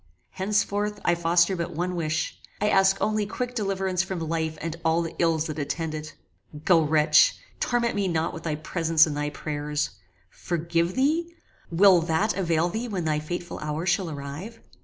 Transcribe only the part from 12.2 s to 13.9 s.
avail thee when thy fateful hour